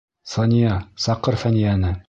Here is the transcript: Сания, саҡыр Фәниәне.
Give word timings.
Сания, 0.31 0.79
саҡыр 1.05 1.39
Фәниәне. 1.45 1.97